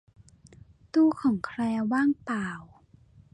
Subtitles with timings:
[0.93, 2.49] ตู้ของแคลร์ว่างเปล่า